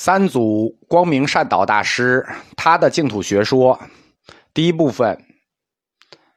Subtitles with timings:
[0.00, 2.24] 三祖光明善导大师
[2.56, 3.80] 他的净土学说，
[4.54, 5.24] 第一部分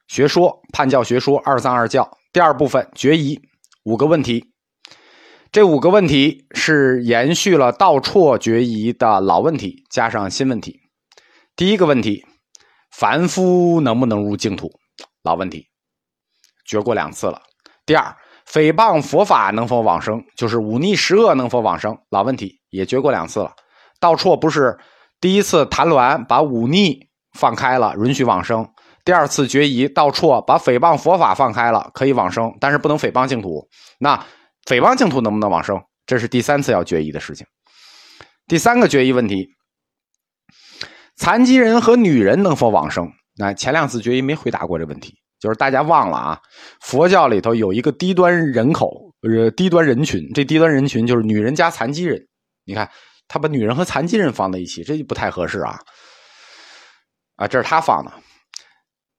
[0.07, 3.39] 学说判教学说二藏二教，第二部分决疑
[3.84, 4.52] 五个问题。
[5.52, 10.80] 这五个问题是延续了道绰决疑的老问题，加上新问题。
[11.55, 12.25] 第一个问题：
[12.89, 14.71] 凡夫能不能入净土？
[15.21, 15.68] 老问题，
[16.66, 17.39] 决过两次了。
[17.86, 18.18] 第二，
[18.48, 20.23] 诽谤佛法能否往生？
[20.36, 21.96] 就是忤逆十恶能否往生？
[22.09, 23.54] 老问题也决过两次了。
[24.00, 24.75] 道绰不是
[25.20, 27.00] 第一次谈鸾把忤逆
[27.38, 28.66] 放开了，允许往生；
[29.06, 33.70] 第二次决疑，道绰把诽谤佛法放开了，可以往生，但是不能诽谤净土。
[34.00, 34.17] 那
[34.66, 35.80] 诽谤净土能不能往生？
[36.08, 37.45] 这是第三次要决疑的事情。
[38.48, 39.48] 第三个决疑问题：
[41.16, 43.08] 残疾人和女人能否往生？
[43.38, 46.40] 那前两次决疑没回答过这问题，就是大家忘了啊。
[46.81, 52.20] 佛教里头有一个低端人口，呃，低端人群，这低端人群就是女人加残疾人。
[52.72, 52.89] 你看。
[53.34, 55.80] 他把女人和残疾人放在一起，这就不太合适啊！
[57.38, 58.12] 啊，这是他放的。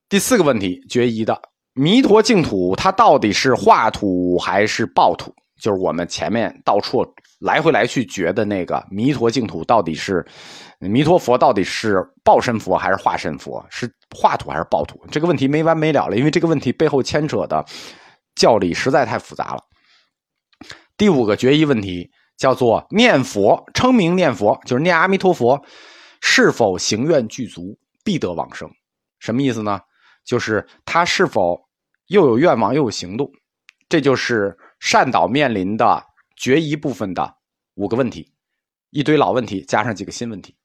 [0.07, 1.41] 第四个问题，决疑的
[1.73, 5.35] 弥陀净土，它到底是化土还是报土？
[5.59, 7.03] 就是我们前面到处
[7.41, 10.23] 来回来去觉得那个弥陀净土到底是
[10.79, 13.67] 弥陀佛到底是报身佛还是化身佛？
[13.71, 15.03] 是化土还是报土？
[15.11, 17.65] 这个问题没完没了了，因为这个问题背后牵扯的
[18.35, 19.63] 教理实在太复杂了。
[20.99, 22.11] 第五个决疑问题。
[22.43, 25.65] 叫做念佛，称名念佛，就是念阿弥陀佛，
[26.21, 28.69] 是否行愿具足，必得往生？
[29.21, 29.79] 什么意思呢？
[30.25, 31.57] 就是他是否
[32.09, 33.31] 又有愿望又有行动？
[33.89, 36.05] 这就是善导面临的
[36.37, 37.33] 决疑部分的
[37.75, 38.33] 五个问题，
[38.91, 40.57] 一堆老问题加上几个新问题。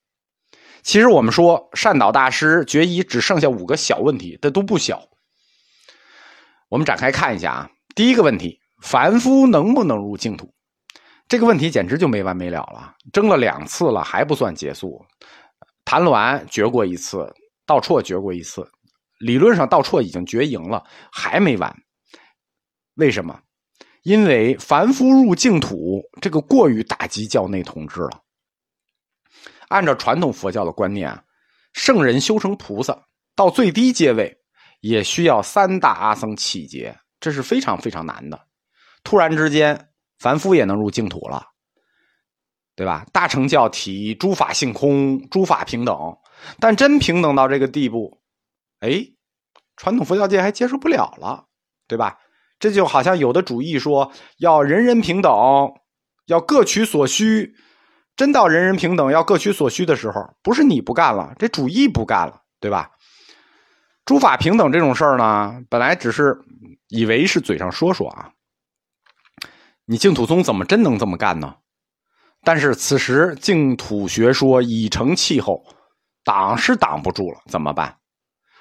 [0.82, 5.00] 其实我们说善导大师决疑只剩下五个小问题，这都不小。
[6.70, 10.52] 我们展开看一下啊，第一个问题：凡夫能不能入净土？
[11.28, 15.04] 这个问题简直就没完没了了，争了两次了还不算结束。
[15.84, 17.30] 谭鸾决过一次，
[17.66, 18.66] 道绰决过一次，
[19.18, 21.76] 理论上道绰已经决赢了，还没完。
[22.94, 23.38] 为什么？
[24.04, 28.22] 因为凡夫入净土这个过于打击教内统治了。
[29.68, 31.14] 按照传统佛教的观念，
[31.74, 32.98] 圣人修成菩萨
[33.36, 34.34] 到最低阶位，
[34.80, 38.46] 也需要三大阿僧祇劫，这是非常非常难的。
[39.04, 39.84] 突然之间。
[40.18, 41.44] 凡夫也能入净土了，
[42.74, 43.06] 对吧？
[43.12, 45.96] 大乘教体诸法性空，诸法平等，
[46.58, 48.20] 但真平等到这个地步，
[48.80, 49.04] 哎，
[49.76, 51.44] 传统佛教界还接受不了了，
[51.86, 52.18] 对吧？
[52.58, 55.32] 这就好像有的主义说要人人平等，
[56.26, 57.54] 要各取所需，
[58.16, 62.90] 真到人人平等要各取所需的时候，不是你不干了，这主义不干了，对吧？
[64.04, 66.36] 诸法平等这种事儿呢，本来只是
[66.88, 68.32] 以为是嘴上说说啊。
[69.90, 71.54] 你净土宗怎么真能这么干呢？
[72.44, 75.64] 但是此时净土学说已成气候，
[76.22, 77.96] 挡是挡不住了，怎么办？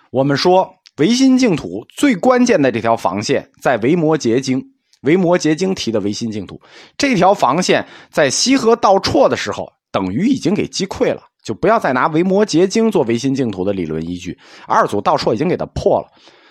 [0.09, 4.57] 我们说唯心净土最关键的这条防线在《维摩诘经》，
[5.01, 6.61] 《维摩诘经》提的唯心净土
[6.97, 14.39] 这条防线，在西河道绰的时候，等于已经给击溃了，就不要再拿《维摩诘经》做唯心净土的理论依据。
[14.65, 16.07] 二祖道绰已经给他破了，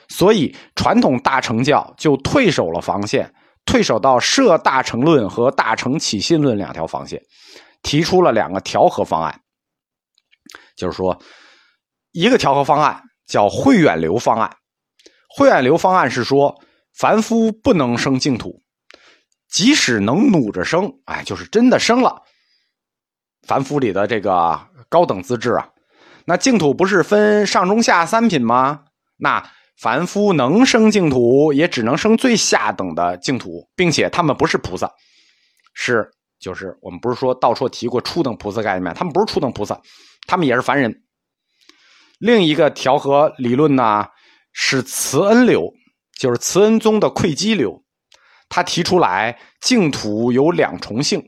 [0.08, 3.32] 所以传统大乘教就退守了防线。
[3.66, 7.20] 退守到设大乘论和大乘起信论两条防线，
[7.82, 9.42] 提出了两个调和方案。
[10.76, 11.20] 就是说，
[12.12, 14.56] 一个调和方案叫慧远流方案。
[15.28, 16.54] 慧远流方案是说，
[16.94, 18.62] 凡夫不能生净土，
[19.48, 22.22] 即使能努着生，哎，就是真的生了。
[23.46, 25.68] 凡夫里的这个高等资质啊，
[26.24, 28.84] 那净土不是分上中下三品吗？
[29.16, 29.50] 那。
[29.78, 34.90] 凡夫能生净土，也只能生最下等的净土，并且他们不是菩萨，
[35.74, 39.78] 是就是我们不是说到处提过初等菩萨概念，他们不是初等菩萨，
[40.26, 41.02] 他们也是凡人。
[42.18, 44.06] 另一个调和理论呢
[44.52, 45.70] 是慈恩流，
[46.18, 47.84] 就是慈恩宗的窥基流，
[48.48, 51.22] 他提出来净土有两重性。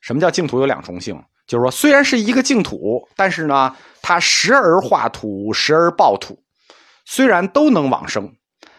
[0.00, 1.22] 什么叫净土有两重性？
[1.46, 6.36] 就是说虽然是一个净土，但是呢，它时而化土，时而爆土。
[7.10, 8.36] 虽然都能往生，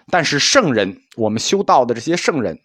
[0.10, 2.58] 但是圣人，我们修道的这些圣人，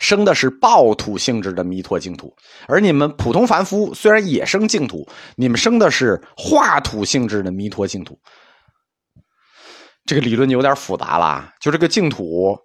[0.00, 2.34] 生的是暴土性质的弥陀净土，
[2.66, 8.20] 而你们普通凡夫虽然也生净土，你们生的是化土性质的弥陀净土。
[10.04, 12.58] 这个理论就有点复杂了，就这个净土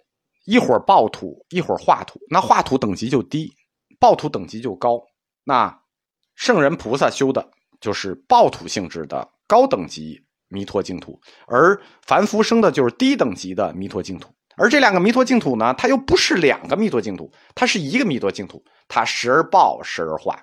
[0.45, 3.53] 一会儿暴土，一会儿化土，那化土等级就低，
[3.99, 4.99] 暴土等级就高。
[5.43, 5.79] 那
[6.33, 7.47] 圣人菩萨修的
[7.79, 10.19] 就是暴土性质的高等级。
[10.53, 20.39] 弥陀净土，而凡夫生的就是低等级的弥陀净土，而这两个弥陀净土呢，它又不是两个弥陀净土，它是一个弥陀净土，它时而报，时而化。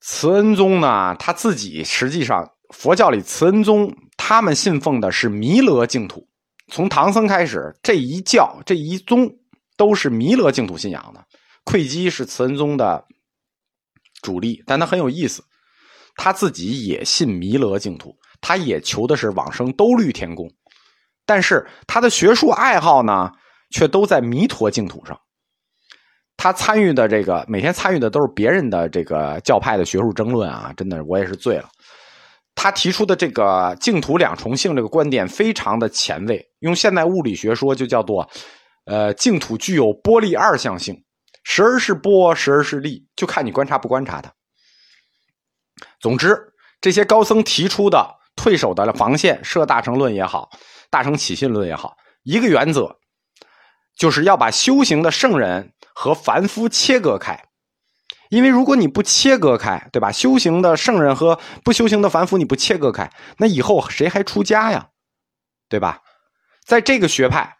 [0.00, 6.26] 慈恩宗呢，他自己实际上佛教里慈恩宗他们信奉的是弥勒净土。
[6.68, 9.28] 从唐僧开始，这一教这一宗
[9.76, 11.24] 都是弥勒净土信仰的。
[11.66, 13.04] 慧基是慈恩宗的
[14.22, 15.42] 主力，但他很有意思，
[16.20, 20.50] 他自己也信弥勒净土，他也求的是往生兜率天宫，
[21.24, 23.30] 但是他的学术爱好呢，
[23.70, 25.16] 却都在弥陀净土上。
[26.36, 31.68] 他参与的这个每天参与的都是别人的这个教派的学术争论啊，真的我也是醉了。
[32.56, 38.28] 他提出的这个净土两重性这个观点非常的前卫，用现代物理学说就叫做，
[38.86, 41.00] 呃，净土具有波粒二象性，
[41.44, 44.32] 时而是波，时而是粒，就看你观察不观察它。
[46.00, 50.50] 总之，这些高僧提出的退守的防线，设大乘论也好，
[50.90, 52.98] 大乘起信论也好，一个原则，
[53.96, 57.44] 就是要把修行的圣人和凡夫切割开。
[58.30, 60.12] 因为如果你不切割开，对吧？
[60.12, 64.90] 修行的圣人和不修行的凡夫，你不切割开，那以后谁还出家呀？
[65.68, 66.02] 对吧？
[66.66, 67.56] 在这个学派，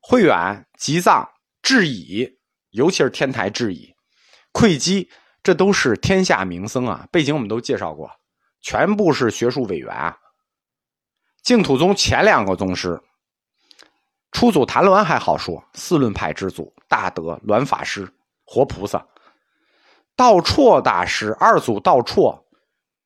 [0.00, 1.28] 慧远、吉藏、
[1.60, 2.38] 智以，
[2.70, 3.94] 尤其是天台智以、
[4.52, 5.10] 慧基，
[5.42, 7.06] 这都是天下名僧啊。
[7.10, 8.10] 背景我们都介绍过，
[8.60, 10.16] 全部是学术委员啊。
[11.42, 13.00] 净土宗前两个宗师，
[14.30, 18.08] 初祖谭鸾还好说，四论派之祖，大德鸾法师，
[18.44, 19.04] 活菩萨。
[20.14, 22.44] 道绰大师，二祖道绰，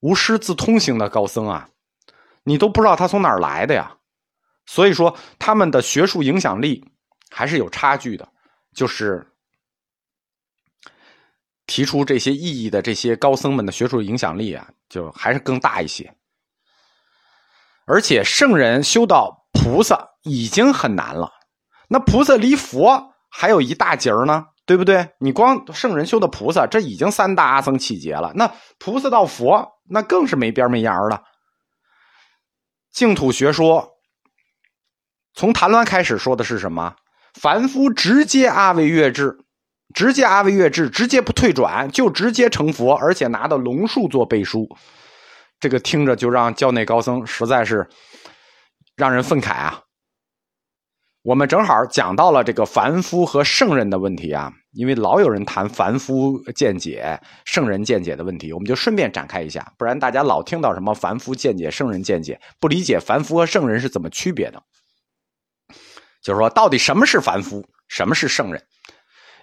[0.00, 1.68] 无师自通行的高僧啊，
[2.42, 3.96] 你都不知道他从哪儿来的呀。
[4.66, 6.84] 所以说，他们的学术影响力
[7.30, 8.28] 还是有差距的。
[8.74, 9.26] 就是
[11.66, 16.16] 提出这些意义的这些高僧们的学术影响力啊，就还是更大一些。
[17.86, 21.30] 而且，圣人修到菩萨已经很难了，
[21.88, 24.46] 那菩萨离佛还有一大截儿呢。
[24.68, 25.10] 对不对？
[25.20, 28.32] 你光圣人修的菩萨，这已经三大阿僧祇劫了。
[28.34, 31.22] 那菩萨到佛，那更是没边没沿儿了。
[32.90, 33.92] 净土学说
[35.34, 36.96] 从谭鸾开始说的是什么？
[37.34, 39.38] 凡夫直接阿惟越智，
[39.96, 44.68] 直接阿惟越智，直接不退转，就直接成佛，而且拿到龙树做背书。
[45.58, 47.88] 这个听着就让教内高僧实在是
[48.94, 49.80] 让人愤慨啊。
[51.22, 64.62] 我们正好讲到了这个凡夫和圣人的问题啊，因为老有人谈凡夫见解、圣人见解的问题，我们就顺便展开一下，不然大家老听到什么凡夫见解、圣人见解，不理解凡夫和圣人是怎么区别的。
[66.22, 68.62] 就是说，到底什么是凡夫，什么是圣人？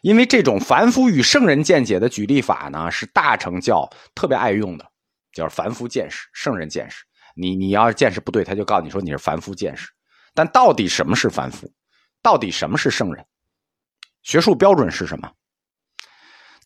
[0.04, 4.86] 因为这种凡夫与圣人见解的举例法呢，是大乘教特别爱用的，
[5.32, 7.06] 叫凡夫见识、圣人见识。
[7.36, 9.90] 你你要是见识不对，他就告诉你说你是凡夫见识。
[10.34, 11.72] 但到底什么是凡夫？
[12.22, 13.26] 到底什么是圣人？
[14.24, 15.32] 学术标准是什么？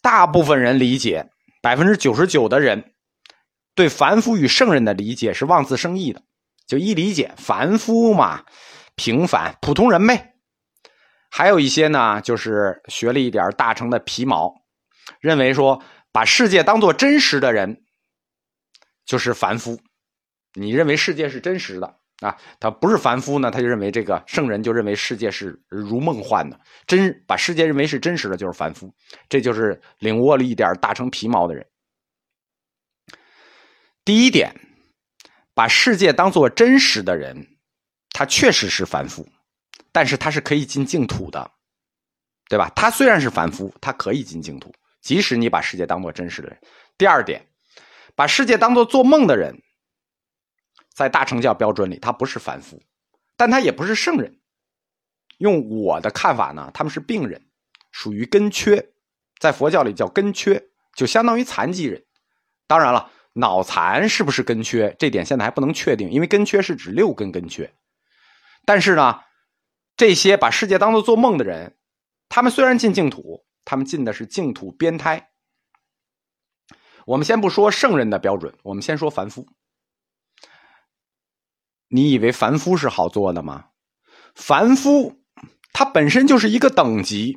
[0.02, 1.30] 大部分人理解，
[1.62, 2.96] 百分之九十九的人
[3.76, 6.24] 对凡夫与圣人的理解是妄自生义的，
[6.66, 8.46] 就一理解凡夫嘛，
[8.96, 10.34] 平凡普通人呗。
[11.30, 14.54] 还有一些呢，就是学了一点大成的皮毛，
[15.20, 17.84] 认为说把世界当做真实的人
[19.06, 19.80] 就是凡夫。
[20.54, 22.00] 你认为世界是真实的？
[22.22, 28.92] 啊，他不是凡夫呢，他就认为这个圣人就认为世界是如梦幻的，真把世界认为是真实的，就是凡夫。
[29.30, 31.64] 这就是领悟了一点大成皮毛的人。
[34.04, 34.52] 第一点，
[35.54, 37.60] 把世界当做真实的人，
[38.10, 39.28] 他确实是凡夫，
[39.98, 41.52] 但是他是可以进净土的，
[42.48, 42.72] 对吧？
[42.76, 46.60] 他虽然是凡夫，他可以进净土，即使你把世界当做真实的人。
[47.00, 47.44] 第二点，
[48.16, 49.60] 把世界当做做梦的人。
[50.94, 52.80] 在大乘教标准里，他不是凡夫，
[53.36, 54.40] 但他也不是圣人。
[55.40, 57.42] 用我的看法呢，他们是病人，
[57.92, 58.92] 属于根缺，
[59.40, 60.64] 在佛教里叫根缺，
[60.94, 62.06] 就相当于残疾人。
[62.68, 67.74] 当然了，脑残是不是根缺，这点现在还不能确定，因为根缺是指六根根缺。
[68.64, 69.22] 但是呢，
[69.98, 71.76] 这些把世界当做做梦的人，
[72.30, 75.32] 他们虽然进净土，他们进的是净土边胎。
[77.08, 79.48] 我们先不说圣人的标准，我们先说凡夫。
[81.88, 83.66] 你以为凡夫是好做的吗？
[84.36, 85.24] 凡夫
[85.74, 87.36] 他本身就是一个等级，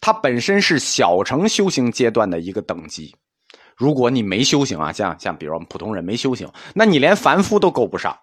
[0.00, 3.16] 他本身是小乘修行阶段的一个等级。
[3.76, 8.16] 如果你没修行啊，像像比如我们普通人没修行，那你连凡夫都够不上。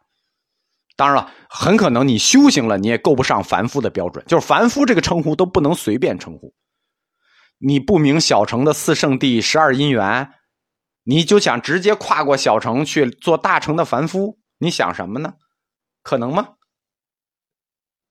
[0.95, 4.23] 当然了，很可能你修行了，你也够不上凡夫的标准。
[4.27, 6.53] 就是凡夫这个称呼都不能随便称呼。
[7.57, 10.31] 你不明小乘的四圣谛、十二因缘，
[11.03, 14.39] 你就想直接跨过小乘去做大乘的凡夫？
[14.57, 15.33] 你想什么呢？
[16.01, 16.49] 可能吗？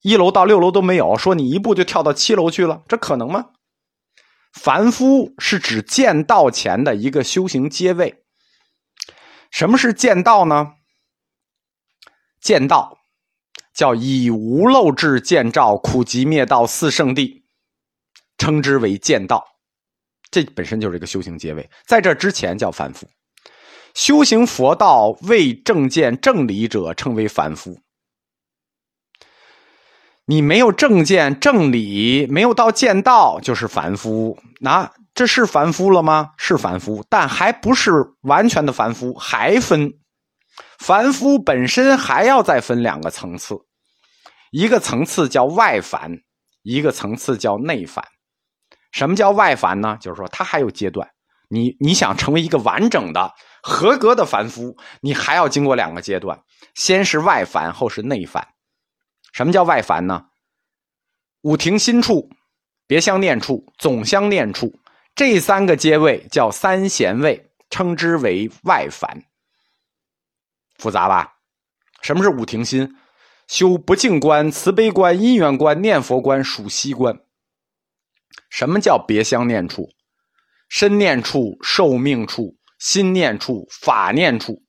[0.02, 3.46] 一楼到六楼都没有，说你一步就跳到七楼去了，这可能吗？
[4.52, 8.22] 凡夫是指见道前的一个修行阶位，
[9.50, 10.74] 什么是见道呢？
[12.44, 12.98] 见道
[13.72, 17.42] 叫以无漏智见照苦集灭道四圣地，
[18.36, 19.42] 称之为见道。
[20.30, 23.08] 这本身就是一个修行结尾，在这之前叫凡夫。
[23.94, 27.78] 修行佛道未正见正理者，称为凡夫。
[30.26, 34.38] 你没有正见正理，没有到见道，就是凡夫。
[34.60, 36.32] 那这是凡夫了吗？
[36.36, 39.94] 是凡夫，但还不是完全的凡夫，还分。
[40.78, 43.56] 凡夫本身还要再分两个层次，
[44.50, 46.18] 一个层次叫外凡，
[46.62, 48.04] 一个层次叫内凡。
[48.92, 49.96] 什么叫外凡呢？
[50.00, 51.08] 就是说他还有阶段。
[51.48, 56.40] 你你想成为一个完整的、合格的凡夫，你还要经过两个阶段，
[56.74, 58.48] 先是外凡，后是内凡。
[59.32, 60.24] 什么叫外凡呢？
[61.42, 62.30] 五庭心处、
[62.86, 64.72] 别相念处、总相念处
[65.14, 69.24] 这三个阶位叫三贤位，称之为外凡。
[70.84, 71.32] 复杂吧？
[72.02, 72.94] 什么是五庭心？
[73.48, 77.18] 修不净观、慈悲观、因缘观、念佛观、数息观。
[78.50, 79.88] 什么叫别相念处？
[80.68, 84.62] 身念处、寿命处、心念处、法念处，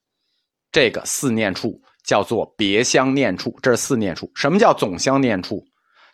[0.71, 3.53] 这个四念处叫做别相念处。
[3.61, 4.31] 这是四念处。
[4.33, 5.65] 什么叫总相念处？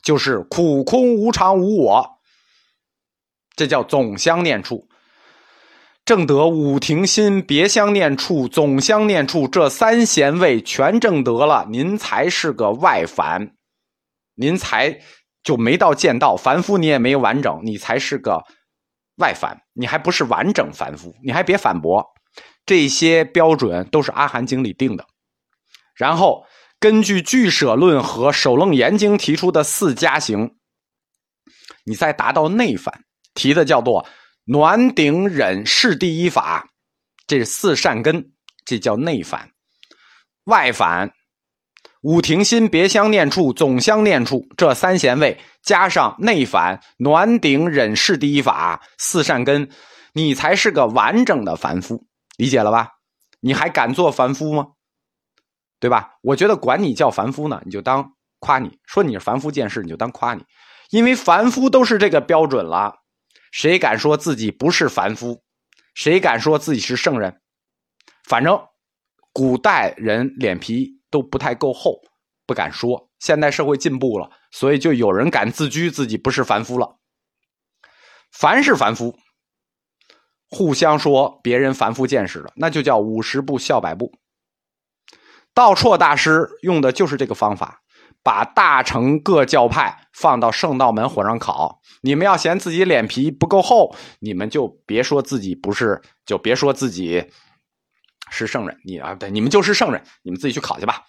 [0.01, 2.09] 就是苦空无常无我，
[3.55, 4.87] 这叫总相念处。
[6.03, 13.53] 正得五庭心、别相念处、总相念处这三贤位全正得了，您才是个外凡，
[14.35, 14.99] 您才
[15.43, 18.43] 就没到见道凡夫，你也没完整，你才是个
[19.17, 22.03] 外凡，你还不是完整凡夫，你还别反驳，
[22.65, 25.05] 这些标准都是阿含经里定的，
[25.95, 26.45] 然后
[26.79, 30.55] 根据俱舍论和首楞严经提出的四加行，
[31.85, 33.03] 你再达到内凡，
[33.35, 34.05] 提的叫做。
[34.51, 36.67] 暖顶忍是第一法，
[37.25, 38.33] 这是四善根，
[38.65, 39.47] 这叫内反；
[40.43, 41.13] 外反，
[42.01, 49.69] 五停心别相念处，总相念处这三贤位加上内反，暖顶忍是第一法，四善根，
[50.11, 52.05] 你才是个完整的凡夫，
[52.35, 52.89] 理解了吧？
[53.39, 54.67] 你还敢做凡夫吗？
[55.79, 56.15] 对吧？
[56.21, 60.43] 我觉得管你叫凡夫呢，你就当夸你说你是凡夫见识，你就当夸你，
[60.89, 62.97] 因为凡夫都是这个标准了。
[63.51, 65.43] 谁敢说自己不是凡夫？
[65.93, 67.41] 谁敢说自己是圣人？
[68.23, 68.65] 反正
[69.33, 71.99] 古代人脸皮都不太够厚，
[72.45, 73.09] 不敢说。
[73.19, 76.97] 现代社会进步了，所以就有人敢自居自己不是凡夫了。
[78.31, 79.19] 凡是凡夫，
[80.49, 84.13] 互相说别人凡夫见识了，那就叫五十步笑百步。
[85.53, 87.80] 道绰大师用的就是这个方法。
[88.23, 97.25] 把大乘各教派放到圣道门火上烤，你们要嫌自己脸皮不够厚，你们就别说自己不是，就别说自己
[98.29, 98.77] 是圣人。
[98.85, 101.03] 你啊，对，你们就是圣人，你们自己去考去吧。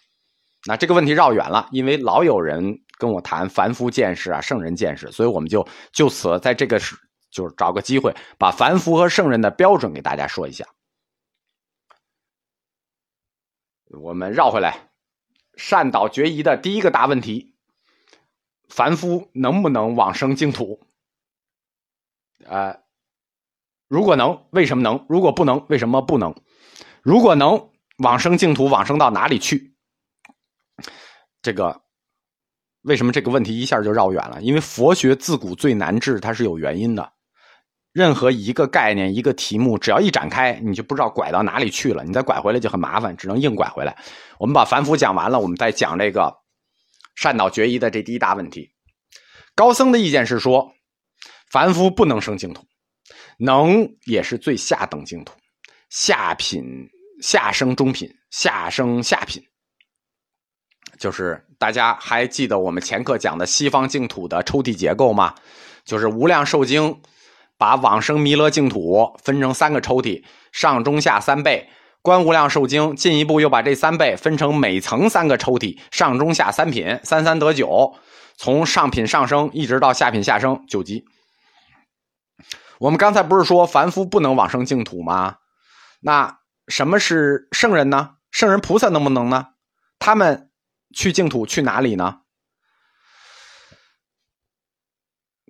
[0.66, 2.62] 那这个问题绕远了，因为老有人
[2.97, 6.97] 跟我谈凡夫见识啊、圣人见识，所以我们就就此在这个是
[7.31, 10.64] 就是找个机会，把凡夫和圣人的标准给大家说一下。
[14.00, 14.91] 我们绕回来。
[15.56, 17.54] 善导决疑的第一个大问题：
[18.68, 20.80] 凡夫能不能往生净土？
[22.44, 22.82] 呃，
[23.88, 25.06] 如果能，为什么能？
[25.09, 26.35] 如果不能，为什么不能？
[27.02, 29.75] 如果能往生净土，往生到哪里去？
[31.42, 31.82] 这个
[32.82, 34.40] 为什么这个问题一下就绕远了？
[34.42, 37.12] 因为佛学自古最难治，它是有原因的。
[37.92, 42.02] 任何一个概念、一个题目，只要一展开，你就不知道拐到哪里去了。
[42.04, 43.94] 你再拐回来就很麻烦，只能硬拐回来。
[44.38, 46.34] 我们把凡夫讲完了，我们再讲这个
[47.14, 48.70] 善导决一的这第一大问题。
[49.54, 50.72] 高僧的意见是说，
[51.50, 52.64] 凡夫不能生净土，
[53.38, 55.34] 能也是最下等净土，
[55.90, 56.64] 下品
[57.20, 59.42] 下生中品，下生下品。
[60.99, 65.34] 就是大家还记得我们前课讲的西方净土的抽屉结构吗？
[65.84, 67.02] 就是无量寿经。
[67.62, 71.69] 把往生弥勒净土分成三个抽屉，上中下三倍。
[72.00, 77.95] 观无量寿经进一步又把这三倍分成每层三个抽屉，上中下三品，三三得九，
[78.37, 81.04] 从上品上升一直到下品下升九级。
[82.81, 85.37] 我们刚才不是说凡夫不能往生净土吗？
[86.00, 88.14] 那什么是圣人呢？
[88.33, 89.50] 圣人菩萨能不能呢？
[90.00, 90.50] 他们
[90.92, 92.22] 去净土去哪里呢？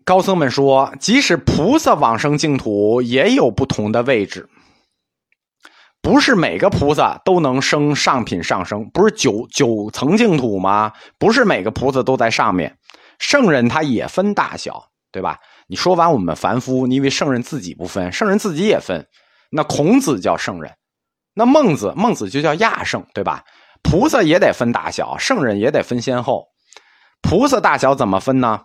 [0.04, 4.48] 高僧们说，即使菩萨往生净土，也有不同的位置，
[6.00, 8.88] 不是每个菩萨都能升上品上升。
[8.92, 10.92] 不是九九层净土吗？
[11.18, 12.76] 不是每个菩萨都在上面。
[13.18, 15.38] 圣人他也分大小，对吧？
[15.68, 18.10] 你说完我们凡夫，你以为圣人自己不分？
[18.12, 19.06] 圣人自己也分。
[19.50, 20.72] 那孔子叫圣人，
[21.34, 23.44] 那孟子，孟子就叫亚圣，对吧？
[23.82, 26.46] 菩萨也得分大小，圣人也得分先后。
[27.20, 28.62] 菩萨大小怎么分呢？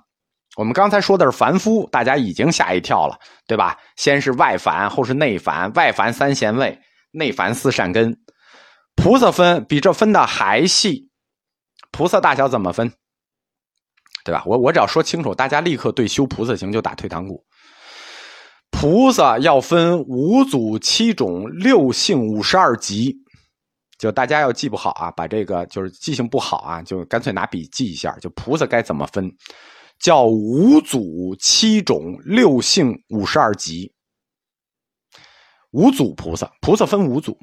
[0.57, 3.77] 我们刚才说的是凡夫，大家已经吓一跳了，对吧？
[3.95, 6.75] 先是外凡，后是内凡，外凡三贤位，
[7.11, 8.17] 内凡四善根。
[8.95, 11.07] 菩萨分比这分的还细，
[11.91, 12.91] 菩萨大小怎么分？
[14.25, 14.41] 对吧？
[14.47, 17.45] 我我只要说清楚，大家立刻对修菩萨行就打退堂鼓。
[18.71, 23.15] 菩萨要分五祖七种六性五十二级，
[23.99, 29.31] 就大家要记不好啊，把这个就是记性不好啊，就干脆拿笔记一下，就菩萨该怎么分。
[29.99, 33.93] 叫五祖七种六性五十二级，
[35.71, 37.37] 五祖菩萨，菩萨分五祖，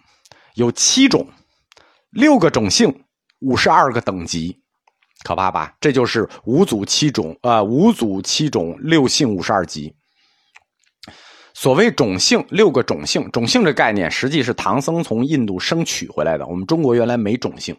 [0.54, 1.26] 有七种，
[2.10, 3.04] 六个种性，
[3.40, 4.62] 五十二个等级，
[5.24, 5.76] 可怕吧？
[5.80, 9.94] 这就是五祖七种，呃，五祖七种六性五十二级。
[11.54, 16.46] 所谓种性，六个种性，种性这概念实际是唐僧从印度生取回来的。
[16.46, 17.76] 我们中国原来没种性，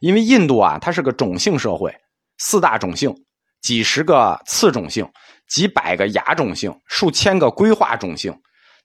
[0.00, 1.94] 因为印度啊，它是个种姓社会，
[2.38, 3.14] 四大种姓。
[3.62, 5.08] 几十个次种姓，
[5.48, 8.34] 几百个亚种姓，数千个规划种姓，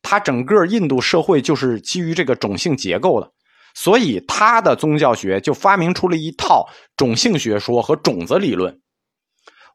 [0.01, 3.31] 它整个印度社会就是基于这个种姓结构的，
[3.73, 8.79] 所以他的宗教学就发明出了一套种姓学说和种子理论。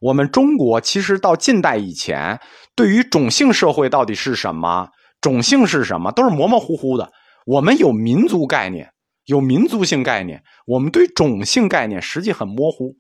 [0.01, 2.41] 我们中国其实到近代以前，
[2.75, 4.89] 对于种姓社会到底是什么，
[5.21, 7.11] 种姓是什么，都是模模糊糊的。
[7.45, 8.93] 我们有民族概念，
[9.27, 12.95] 有民族性概念，我们对种姓概念实际很模糊，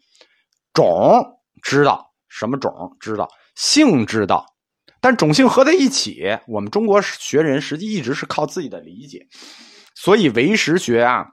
[0.73, 1.38] 种。
[1.62, 2.97] 知道什么种？
[3.00, 4.47] 知道姓知道，
[5.00, 9.26] 但种姓合在一起，我们中国学人实际一直是靠自己的理解，
[9.94, 11.26] 所以唯识学啊，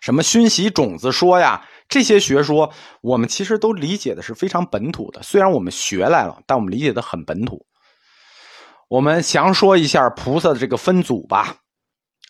[0.00, 5.22] 什么熏习种子说呀，这些学说，我们其实都理解的是非常本土的。
[5.22, 7.66] 虽然我们学来了，但我们理解的很本土。
[8.88, 11.56] 我们详说一下菩萨的这个分组吧，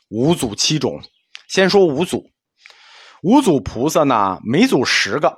[0.08, 1.02] 五祖七种。
[1.48, 2.24] 先说五祖，
[3.22, 5.36] 五祖菩萨呢，每组十个。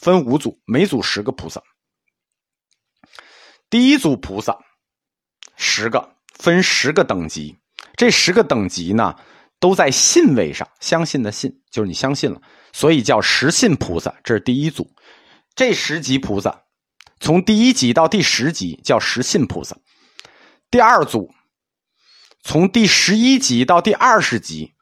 [0.00, 1.62] 分五组，每组十个菩萨。
[3.68, 4.58] 第一组菩萨
[5.56, 7.58] 十个，分十个等级。
[7.96, 9.14] 这十个等级呢，
[9.58, 12.40] 都在信位上，相信的信就是你相信了，
[12.72, 14.14] 所以叫十信菩萨。
[14.24, 14.90] 这是第一组。
[15.54, 16.62] 这十级菩萨，
[17.20, 19.76] 从第一级到第十级叫十信菩萨。
[20.70, 21.30] 第二组，
[22.42, 24.72] 从第十一级到第二十级，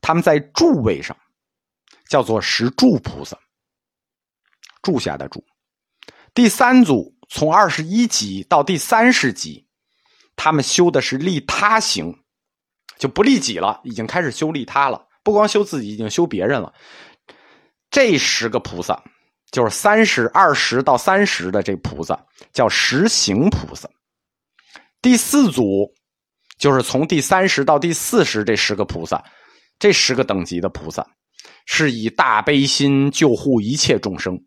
[0.00, 1.16] 他们在住位上，
[2.08, 3.36] 叫做十住菩萨。
[4.82, 5.44] 住下的住，
[6.34, 9.66] 第三组从二十一级到第三十级，
[10.36, 12.14] 他们修的是利他行，
[12.98, 15.06] 就不利己了，已经开始修利他了。
[15.22, 16.72] 不光修自己，已经修别人了。
[17.90, 19.02] 这十个菩萨，
[19.50, 22.18] 就是三十二十到三十的这菩萨，
[22.52, 23.88] 叫十行菩萨。
[25.02, 25.92] 第四组
[26.58, 29.22] 就是从第三十到第四十这十个菩萨，
[29.78, 31.06] 这十个等级的菩萨，
[31.66, 34.38] 是以大悲心救护一切众生。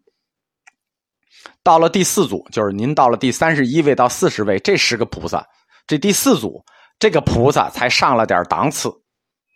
[1.64, 5.46] 到了第四组，就是您到了第三十一位到四十位这十个菩萨，
[5.86, 6.64] 这第四组
[6.98, 8.90] 这个菩萨才上了点档次，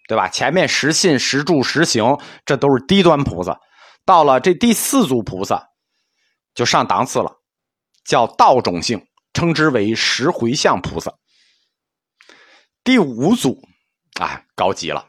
[0.08, 0.28] 对吧？
[0.30, 2.16] 前面十信、十住、十行，
[2.46, 3.60] 这都是低端菩萨。
[4.06, 5.68] 到了这第四组菩萨，
[6.54, 7.32] 就上档次了，
[8.06, 9.02] 叫道种性，
[9.34, 11.12] 称之为十回向菩萨。
[12.84, 13.60] 第五组
[14.20, 15.04] 啊，高级了，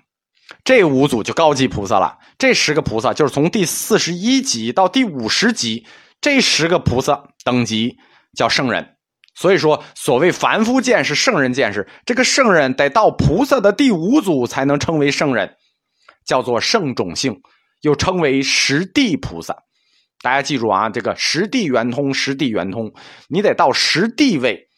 [0.64, 2.16] 这五组就高级菩萨了。
[2.38, 5.86] 这十个菩萨就是从第四十一级到第五十级。
[6.20, 7.96] 这十个菩萨等级
[8.36, 8.96] 叫圣人，
[9.34, 15.56] 所以说所谓凡夫见识、圣人见识，这个圣人得到菩萨的第五组才能称为圣人，
[16.24, 17.40] 叫做圣种性，
[17.82, 19.56] 又称为十地菩萨。
[20.22, 22.92] 大家记住啊，这个十地圆通，十地圆通，
[23.28, 24.68] 你得到十地位，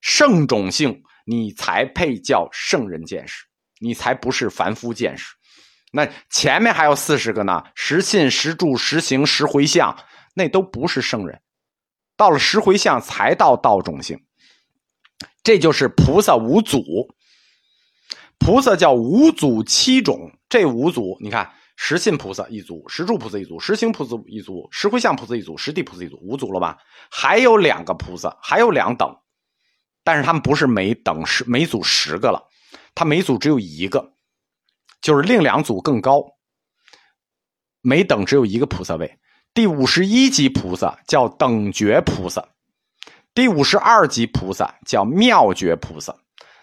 [0.00, 3.44] 圣种性，你才配叫圣人见识，
[3.80, 5.26] 你才不是凡夫见识。
[5.92, 9.96] 那前面还有四十个呢，十信、十住、十行、十回向。
[10.34, 11.40] 那都不是圣人，
[12.16, 14.18] 到了十回向才到道种性，
[15.42, 16.82] 这就是菩萨五祖。
[18.38, 26.76] 菩萨叫五祖七种，这五祖你看，十信菩萨一组，十住菩萨一组，十行菩萨一组，十回向菩萨一组，十地菩萨一组，五组了吧？
[27.08, 29.16] 还有两个菩萨，还有两等，
[30.02, 32.42] 但是他们不是每等十每组十个了，
[32.96, 34.12] 他每组只有一个，
[35.00, 36.24] 就是另两组更高，
[37.80, 39.20] 每等只有一个菩萨位。
[39.54, 42.42] 第五十一级菩萨叫等觉菩萨，
[43.34, 46.16] 第五十二级菩萨叫妙觉菩萨，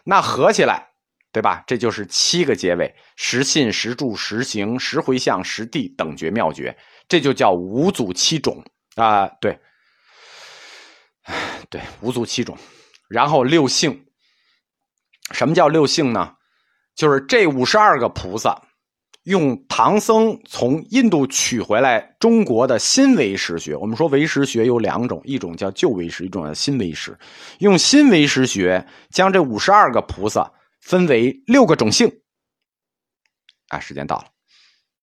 [0.04, 0.90] 那合起来，
[1.32, 1.64] 对吧？
[1.68, 6.76] 这就是七个阶位：十信、十住、十行、十回向、十地、等觉、妙觉，
[7.08, 8.64] 这就叫五祖七种
[8.96, 9.28] 啊。
[9.40, 9.60] 对，
[11.70, 12.58] 对，五祖七种，
[13.08, 14.06] 然后六性。
[15.32, 16.36] 什么叫六性呢？
[16.96, 18.60] 就是这五十二个菩萨，
[19.30, 23.76] 用唐僧从印度取回来中国的新唯识学。
[23.76, 27.16] 我们说唯识学有两种，一种叫旧唯识，一种叫新唯识。
[27.60, 32.12] 用新唯识学将这五十二个菩萨分为六个种姓。
[33.68, 34.26] 啊，时间到了。